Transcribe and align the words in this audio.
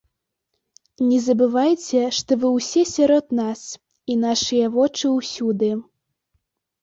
Не 1.09 1.17
забывайце, 1.25 1.99
што 2.19 2.37
вы 2.43 2.47
ўсе 2.57 2.81
сярод 2.95 3.25
нас 3.41 3.61
і 4.13 4.15
нашыя 4.25 4.65
вочы 4.77 5.05
ўсюды. 5.19 5.69